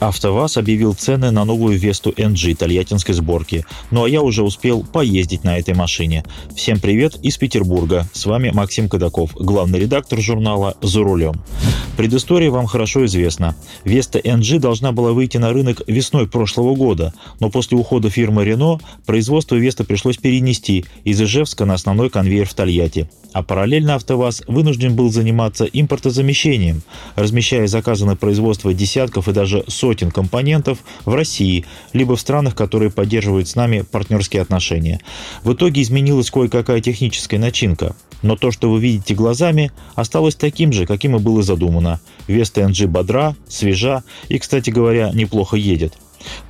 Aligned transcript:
АвтоВАЗ 0.00 0.56
объявил 0.56 0.94
цены 0.94 1.30
на 1.30 1.44
новую 1.44 1.78
Весту 1.78 2.10
NG 2.10 2.56
тольяттинской 2.56 3.14
сборки. 3.14 3.66
Ну 3.90 4.04
а 4.04 4.08
я 4.08 4.22
уже 4.22 4.42
успел 4.42 4.82
поездить 4.82 5.44
на 5.44 5.58
этой 5.58 5.74
машине. 5.74 6.24
Всем 6.56 6.80
привет 6.80 7.16
из 7.22 7.36
Петербурга. 7.36 8.06
С 8.12 8.24
вами 8.24 8.50
Максим 8.50 8.88
Кадаков, 8.88 9.32
главный 9.34 9.78
редактор 9.78 10.20
журнала 10.20 10.74
«За 10.80 11.02
рулем». 11.02 11.34
Предыстория 11.96 12.50
вам 12.50 12.66
хорошо 12.66 13.04
известна. 13.04 13.54
Веста 13.84 14.18
NG 14.18 14.58
должна 14.58 14.92
была 14.92 15.12
выйти 15.12 15.36
на 15.36 15.52
рынок 15.52 15.82
весной 15.86 16.26
прошлого 16.26 16.74
года, 16.74 17.12
но 17.40 17.50
после 17.50 17.76
ухода 17.76 18.08
фирмы 18.08 18.44
Renault 18.44 18.80
производство 19.04 19.56
Веста 19.56 19.84
пришлось 19.84 20.16
перенести 20.16 20.86
из 21.04 21.20
Ижевска 21.20 21.66
на 21.66 21.74
основной 21.74 22.08
конвейер 22.08 22.46
в 22.46 22.54
Тольятти. 22.54 23.10
А 23.32 23.42
параллельно 23.42 23.94
АвтоВАЗ 23.94 24.42
вынужден 24.48 24.96
был 24.96 25.10
заниматься 25.10 25.64
импортозамещением, 25.64 26.82
размещая 27.14 27.66
заказы 27.68 28.04
на 28.04 28.16
производство 28.16 28.74
десятков 28.74 29.28
и 29.28 29.32
даже 29.32 29.64
сотен 29.68 30.10
компонентов 30.10 30.78
в 31.04 31.14
России, 31.14 31.64
либо 31.92 32.16
в 32.16 32.20
странах, 32.20 32.56
которые 32.56 32.90
поддерживают 32.90 33.48
с 33.48 33.54
нами 33.54 33.82
партнерские 33.82 34.42
отношения. 34.42 35.00
В 35.44 35.52
итоге 35.52 35.82
изменилась 35.82 36.30
кое-какая 36.30 36.80
техническая 36.80 37.38
начинка. 37.38 37.94
Но 38.22 38.36
то, 38.36 38.50
что 38.50 38.70
вы 38.70 38.80
видите 38.80 39.14
глазами, 39.14 39.70
осталось 39.94 40.34
таким 40.34 40.72
же, 40.72 40.86
каким 40.86 41.16
и 41.16 41.20
было 41.20 41.42
задумано. 41.42 41.79
Веста 42.26 42.62
NG 42.62 42.86
бодра, 42.86 43.36
свежа 43.48 44.02
и, 44.28 44.38
кстати 44.38 44.70
говоря, 44.70 45.10
неплохо 45.12 45.56
едет. 45.56 45.94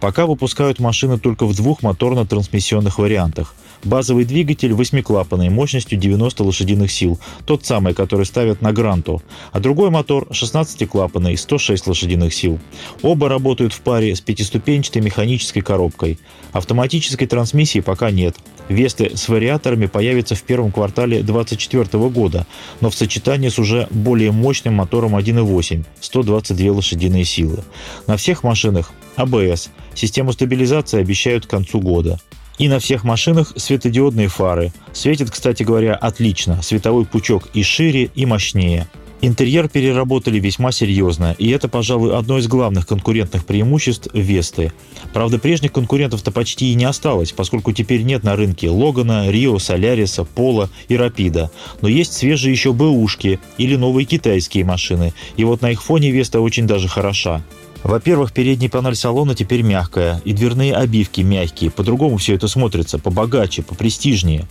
Пока 0.00 0.26
выпускают 0.26 0.80
машины 0.80 1.18
только 1.18 1.46
в 1.46 1.54
двух 1.54 1.82
моторно-трансмиссионных 1.82 2.98
вариантах. 2.98 3.54
Базовый 3.84 4.24
двигатель 4.24 4.74
восьмиклапанный 4.74 5.48
мощностью 5.48 5.98
90 5.98 6.44
лошадиных 6.44 6.92
сил, 6.92 7.18
тот 7.46 7.64
самый, 7.64 7.94
который 7.94 8.26
ставят 8.26 8.60
на 8.60 8.72
Гранту, 8.72 9.22
а 9.52 9.60
другой 9.60 9.90
мотор 9.90 10.28
16-клапанный, 10.30 11.36
106 11.36 11.86
лошадиных 11.86 12.34
сил. 12.34 12.58
Оба 13.02 13.28
работают 13.28 13.72
в 13.72 13.80
паре 13.80 14.14
с 14.14 14.20
пятиступенчатой 14.20 15.00
механической 15.00 15.62
коробкой. 15.62 16.18
Автоматической 16.52 17.26
трансмиссии 17.26 17.80
пока 17.80 18.10
нет. 18.10 18.36
Весты 18.68 19.16
с 19.16 19.28
вариаторами 19.28 19.86
появятся 19.86 20.34
в 20.34 20.42
первом 20.42 20.72
квартале 20.72 21.22
2024 21.22 22.08
года, 22.10 22.46
но 22.80 22.90
в 22.90 22.94
сочетании 22.94 23.48
с 23.48 23.58
уже 23.58 23.88
более 23.90 24.30
мощным 24.30 24.74
мотором 24.74 25.16
1.8, 25.16 25.84
122 26.00 26.72
лошадиные 26.72 27.24
силы. 27.24 27.64
На 28.06 28.16
всех 28.16 28.44
машинах 28.44 28.92
АБС. 29.16 29.70
Систему 29.94 30.32
стабилизации 30.32 31.00
обещают 31.00 31.46
к 31.46 31.50
концу 31.50 31.80
года. 31.80 32.20
И 32.60 32.68
на 32.68 32.78
всех 32.78 33.04
машинах 33.04 33.54
светодиодные 33.56 34.28
фары. 34.28 34.70
Светит, 34.92 35.30
кстати 35.30 35.62
говоря, 35.62 35.94
отлично. 35.94 36.60
Световой 36.60 37.06
пучок 37.06 37.48
и 37.54 37.62
шире, 37.62 38.10
и 38.14 38.26
мощнее. 38.26 38.86
Интерьер 39.22 39.70
переработали 39.70 40.38
весьма 40.38 40.70
серьезно, 40.70 41.34
и 41.38 41.48
это, 41.48 41.68
пожалуй, 41.68 42.14
одно 42.14 42.36
из 42.36 42.48
главных 42.48 42.86
конкурентных 42.86 43.46
преимуществ 43.46 44.08
Весты. 44.12 44.74
Правда, 45.14 45.38
прежних 45.38 45.72
конкурентов-то 45.72 46.32
почти 46.32 46.70
и 46.70 46.74
не 46.74 46.84
осталось, 46.84 47.32
поскольку 47.32 47.72
теперь 47.72 48.02
нет 48.02 48.24
на 48.24 48.36
рынке 48.36 48.68
Логана, 48.68 49.30
Рио, 49.30 49.58
Соляриса, 49.58 50.24
Пола 50.24 50.68
и 50.88 50.96
Рапида. 50.98 51.50
Но 51.80 51.88
есть 51.88 52.12
свежие 52.12 52.52
еще 52.52 52.74
БУшки 52.74 53.40
или 53.56 53.76
новые 53.76 54.04
китайские 54.04 54.66
машины, 54.66 55.14
и 55.38 55.44
вот 55.44 55.62
на 55.62 55.70
их 55.70 55.82
фоне 55.82 56.10
Веста 56.10 56.40
очень 56.40 56.66
даже 56.66 56.88
хороша. 56.88 57.42
Во-первых, 57.82 58.32
передняя 58.32 58.70
панель 58.70 58.94
салона 58.94 59.34
теперь 59.34 59.62
мягкая, 59.62 60.20
и 60.24 60.32
дверные 60.32 60.74
обивки 60.74 61.22
мягкие, 61.22 61.70
по-другому 61.70 62.18
все 62.18 62.34
это 62.34 62.46
смотрится, 62.46 62.98
побогаче, 62.98 63.62
попрестижнее. 63.62 64.46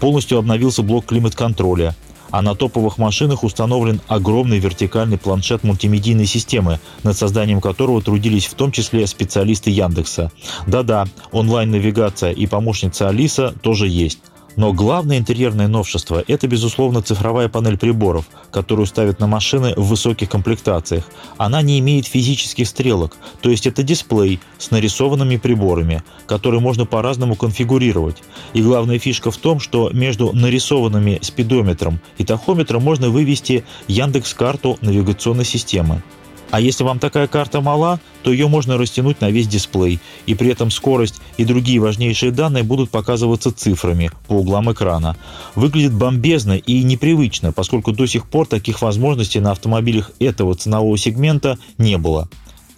Полностью 0.00 0.38
обновился 0.38 0.82
блок 0.82 1.06
климат-контроля, 1.06 1.96
а 2.30 2.40
на 2.40 2.54
топовых 2.54 2.98
машинах 2.98 3.42
установлен 3.42 4.00
огромный 4.06 4.58
вертикальный 4.58 5.18
планшет 5.18 5.64
мультимедийной 5.64 6.26
системы, 6.26 6.78
над 7.02 7.16
созданием 7.16 7.60
которого 7.60 8.00
трудились 8.00 8.46
в 8.46 8.54
том 8.54 8.70
числе 8.70 9.06
специалисты 9.06 9.70
Яндекса. 9.70 10.30
Да-да, 10.66 11.06
онлайн-навигация 11.32 12.32
и 12.32 12.46
помощница 12.46 13.08
Алиса 13.08 13.54
тоже 13.60 13.88
есть. 13.88 14.20
Но 14.58 14.72
главное 14.72 15.18
интерьерное 15.18 15.68
новшество– 15.68 16.24
это, 16.26 16.48
безусловно, 16.48 17.00
цифровая 17.00 17.48
панель 17.48 17.78
приборов, 17.78 18.24
которую 18.50 18.86
ставят 18.86 19.20
на 19.20 19.28
машины 19.28 19.72
в 19.76 19.86
высоких 19.86 20.28
комплектациях. 20.28 21.04
Она 21.36 21.62
не 21.62 21.78
имеет 21.78 22.08
физических 22.08 22.66
стрелок, 22.66 23.16
то 23.40 23.50
есть 23.50 23.68
это 23.68 23.84
дисплей 23.84 24.40
с 24.58 24.72
нарисованными 24.72 25.36
приборами, 25.36 26.02
которые 26.26 26.60
можно 26.60 26.86
по-разному 26.86 27.36
конфигурировать. 27.36 28.16
И 28.52 28.60
главная 28.60 28.98
фишка 28.98 29.30
в 29.30 29.36
том, 29.36 29.60
что 29.60 29.90
между 29.90 30.32
нарисованными 30.32 31.20
спидометром 31.22 32.00
и 32.16 32.24
тахометром 32.24 32.82
можно 32.82 33.10
вывести 33.10 33.64
Яндекс-карту 33.86 34.76
навигационной 34.80 35.44
системы. 35.44 36.02
А 36.50 36.60
если 36.60 36.82
вам 36.84 36.98
такая 36.98 37.26
карта 37.26 37.60
мала, 37.60 38.00
то 38.22 38.32
ее 38.32 38.48
можно 38.48 38.78
растянуть 38.78 39.20
на 39.20 39.30
весь 39.30 39.48
дисплей, 39.48 40.00
и 40.26 40.34
при 40.34 40.50
этом 40.50 40.70
скорость 40.70 41.20
и 41.36 41.44
другие 41.44 41.78
важнейшие 41.78 42.32
данные 42.32 42.62
будут 42.62 42.90
показываться 42.90 43.52
цифрами 43.52 44.10
по 44.26 44.34
углам 44.34 44.72
экрана. 44.72 45.16
Выглядит 45.54 45.92
бомбезно 45.92 46.56
и 46.56 46.82
непривычно, 46.82 47.52
поскольку 47.52 47.92
до 47.92 48.06
сих 48.06 48.26
пор 48.26 48.46
таких 48.46 48.80
возможностей 48.82 49.40
на 49.40 49.52
автомобилях 49.52 50.10
этого 50.18 50.54
ценового 50.54 50.96
сегмента 50.96 51.58
не 51.76 51.98
было. 51.98 52.28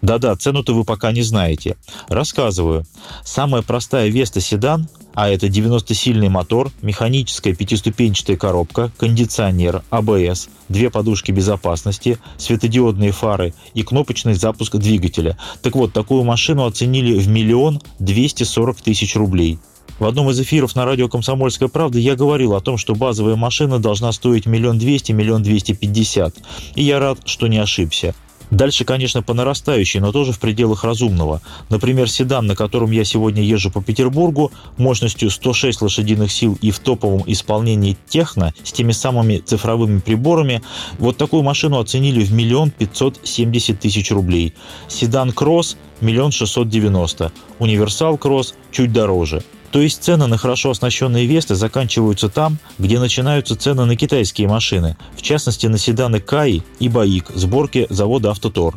Да-да, 0.02 0.34
цену-то 0.34 0.74
вы 0.74 0.84
пока 0.84 1.12
не 1.12 1.22
знаете. 1.22 1.76
Рассказываю. 2.08 2.86
Самая 3.22 3.62
простая 3.62 4.08
Веста 4.08 4.40
седан, 4.40 4.88
а 5.14 5.28
это 5.28 5.46
90-сильный 5.46 6.28
мотор, 6.28 6.70
механическая 6.82 7.54
пятиступенчатая 7.54 8.36
коробка, 8.36 8.90
кондиционер, 8.96 9.82
АБС, 9.90 10.48
две 10.68 10.90
подушки 10.90 11.32
безопасности, 11.32 12.18
светодиодные 12.36 13.12
фары 13.12 13.54
и 13.74 13.82
кнопочный 13.82 14.34
запуск 14.34 14.76
двигателя. 14.76 15.36
Так 15.62 15.74
вот, 15.74 15.92
такую 15.92 16.24
машину 16.24 16.66
оценили 16.66 17.18
в 17.18 17.28
миллион 17.28 17.80
двести 17.98 18.44
сорок 18.44 18.80
тысяч 18.80 19.16
рублей. 19.16 19.58
В 19.98 20.06
одном 20.06 20.30
из 20.30 20.40
эфиров 20.40 20.74
на 20.76 20.86
радио 20.86 21.08
«Комсомольская 21.08 21.68
правда» 21.68 21.98
я 21.98 22.16
говорил 22.16 22.54
о 22.54 22.60
том, 22.62 22.78
что 22.78 22.94
базовая 22.94 23.36
машина 23.36 23.78
должна 23.78 24.12
стоить 24.12 24.46
миллион 24.46 24.78
двести, 24.78 25.12
миллион 25.12 25.42
двести 25.42 25.72
пятьдесят. 25.72 26.34
И 26.74 26.82
я 26.82 26.98
рад, 26.98 27.18
что 27.26 27.48
не 27.48 27.58
ошибся. 27.58 28.14
Дальше, 28.50 28.84
конечно, 28.84 29.22
по 29.22 29.32
нарастающей, 29.32 30.00
но 30.00 30.12
тоже 30.12 30.32
в 30.32 30.40
пределах 30.40 30.84
разумного. 30.84 31.40
Например, 31.68 32.10
седан, 32.10 32.46
на 32.46 32.56
котором 32.56 32.90
я 32.90 33.04
сегодня 33.04 33.42
езжу 33.42 33.70
по 33.70 33.82
Петербургу, 33.82 34.50
мощностью 34.76 35.30
106 35.30 35.82
лошадиных 35.82 36.32
сил 36.32 36.58
и 36.60 36.70
в 36.70 36.80
топовом 36.80 37.22
исполнении 37.26 37.96
техно 38.08 38.52
с 38.64 38.72
теми 38.72 38.92
самыми 38.92 39.38
цифровыми 39.38 40.00
приборами, 40.00 40.62
вот 40.98 41.16
такую 41.16 41.42
машину 41.42 41.78
оценили 41.78 42.24
в 42.24 42.32
миллион 42.32 42.70
пятьсот 42.70 43.20
семьдесят 43.22 43.80
тысяч 43.80 44.10
рублей. 44.10 44.54
Седан 44.88 45.32
Кросс– 45.32 45.76
миллион 46.00 46.32
шестьсот 46.32 46.68
девяносто. 46.68 47.30
Универсал 47.58 48.18
Кросс 48.18 48.54
чуть 48.72 48.92
дороже– 48.92 49.42
то 49.70 49.80
есть 49.80 50.02
цены 50.02 50.26
на 50.26 50.36
хорошо 50.36 50.70
оснащенные 50.70 51.26
Весты 51.26 51.54
заканчиваются 51.54 52.28
там, 52.28 52.58
где 52.78 52.98
начинаются 52.98 53.56
цены 53.56 53.84
на 53.84 53.96
китайские 53.96 54.48
машины, 54.48 54.96
в 55.16 55.22
частности 55.22 55.66
на 55.66 55.78
седаны 55.78 56.20
Каи 56.20 56.62
и 56.80 56.88
Баик, 56.88 57.30
сборки 57.34 57.86
завода 57.88 58.30
«Автотор». 58.30 58.74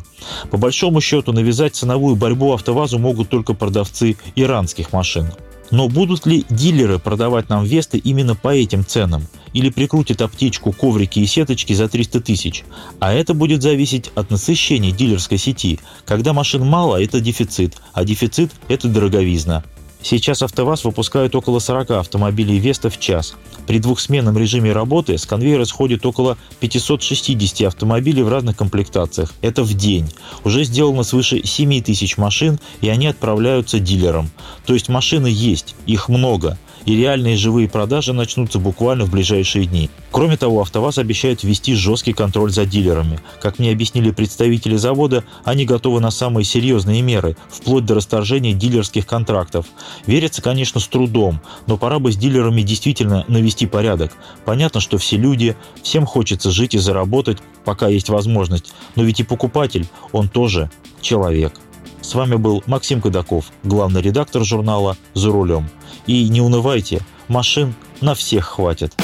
По 0.50 0.56
большому 0.56 1.00
счету 1.00 1.32
навязать 1.32 1.74
ценовую 1.74 2.16
борьбу 2.16 2.52
«АвтоВАЗу» 2.52 2.98
могут 2.98 3.28
только 3.28 3.54
продавцы 3.54 4.16
иранских 4.36 4.92
машин. 4.92 5.32
Но 5.70 5.88
будут 5.88 6.26
ли 6.26 6.44
дилеры 6.50 6.98
продавать 7.00 7.48
нам 7.48 7.64
Весты 7.64 7.98
именно 7.98 8.36
по 8.36 8.54
этим 8.54 8.86
ценам? 8.86 9.26
Или 9.54 9.70
прикрутят 9.70 10.20
аптечку, 10.20 10.72
коврики 10.72 11.18
и 11.18 11.26
сеточки 11.26 11.72
за 11.72 11.88
300 11.88 12.20
тысяч? 12.20 12.64
А 13.00 13.12
это 13.12 13.34
будет 13.34 13.62
зависеть 13.62 14.10
от 14.14 14.30
насыщения 14.30 14.92
дилерской 14.92 15.38
сети. 15.38 15.80
Когда 16.04 16.32
машин 16.32 16.64
мало, 16.64 17.02
это 17.02 17.20
дефицит, 17.20 17.76
а 17.92 18.04
дефицит– 18.04 18.52
это 18.68 18.88
дороговизна. 18.88 19.64
Сейчас 20.04 20.42
АвтоВАЗ 20.42 20.84
выпускает 20.84 21.34
около 21.34 21.60
40 21.60 21.92
автомобилей 21.92 22.58
Веста 22.58 22.90
в 22.90 23.00
час. 23.00 23.36
При 23.66 23.78
двухсменном 23.78 24.36
режиме 24.36 24.70
работы 24.72 25.16
с 25.16 25.24
конвейера 25.24 25.64
сходит 25.64 26.04
около 26.04 26.36
560 26.60 27.66
автомобилей 27.66 28.22
в 28.22 28.28
разных 28.28 28.54
комплектациях. 28.54 29.32
Это 29.40 29.62
в 29.62 29.72
день. 29.72 30.06
Уже 30.44 30.64
сделано 30.64 31.04
свыше 31.04 31.40
7 31.42 31.82
тысяч 31.82 32.18
машин, 32.18 32.60
и 32.82 32.90
они 32.90 33.06
отправляются 33.06 33.78
дилерам. 33.78 34.30
То 34.66 34.74
есть 34.74 34.90
машины 34.90 35.28
есть, 35.28 35.74
их 35.86 36.10
много. 36.10 36.58
И 36.86 36.96
реальные 36.96 37.36
живые 37.36 37.68
продажи 37.68 38.12
начнутся 38.12 38.58
буквально 38.58 39.04
в 39.04 39.10
ближайшие 39.10 39.66
дни. 39.66 39.90
Кроме 40.10 40.36
того, 40.36 40.60
АвтоВАЗ 40.60 40.98
обещает 40.98 41.42
ввести 41.42 41.74
жесткий 41.74 42.12
контроль 42.12 42.50
за 42.50 42.66
дилерами. 42.66 43.20
Как 43.40 43.58
мне 43.58 43.72
объяснили 43.72 44.10
представители 44.10 44.76
завода, 44.76 45.24
они 45.44 45.64
готовы 45.64 46.00
на 46.00 46.10
самые 46.10 46.44
серьезные 46.44 47.02
меры, 47.02 47.36
вплоть 47.48 47.84
до 47.84 47.94
расторжения 47.94 48.52
дилерских 48.52 49.06
контрактов. 49.06 49.66
Верится, 50.06 50.42
конечно, 50.42 50.80
с 50.80 50.86
трудом, 50.86 51.40
но 51.66 51.76
пора 51.76 51.98
бы 51.98 52.12
с 52.12 52.16
дилерами 52.16 52.62
действительно 52.62 53.24
навести 53.28 53.66
порядок. 53.66 54.12
Понятно, 54.44 54.80
что 54.80 54.98
все 54.98 55.16
люди, 55.16 55.56
всем 55.82 56.06
хочется 56.06 56.50
жить 56.50 56.74
и 56.74 56.78
заработать, 56.78 57.38
пока 57.64 57.88
есть 57.88 58.08
возможность, 58.08 58.72
но 58.94 59.02
ведь 59.02 59.20
и 59.20 59.24
покупатель, 59.24 59.86
он 60.12 60.28
тоже 60.28 60.70
человек. 61.00 61.54
С 62.00 62.14
вами 62.14 62.36
был 62.36 62.62
Максим 62.66 63.00
Кадаков, 63.00 63.46
главный 63.62 64.02
редактор 64.02 64.44
журнала 64.44 64.96
«За 65.14 65.30
рулем». 65.30 65.70
И 66.06 66.28
не 66.28 66.40
унывайте, 66.40 67.00
машин 67.28 67.74
на 68.00 68.14
всех 68.14 68.44
хватит. 68.44 68.94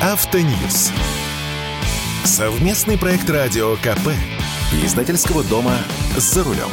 Автоньюз. 0.00 0.92
Совместный 2.24 2.96
проект 2.96 3.28
радио 3.28 3.76
КП. 3.76 4.08
Издательского 4.84 5.44
дома 5.44 5.76
«За 6.16 6.42
рулем». 6.42 6.70